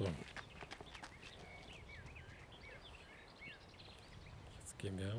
So. 0.00 0.06
Jetzt 4.58 4.78
gehen 4.78 4.98
wir 4.98 5.14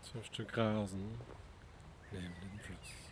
zum 0.00 0.24
Stück 0.24 0.56
Rasen 0.56 1.20
neben 2.10 2.24
dem 2.24 2.58
Fluss. 2.58 3.07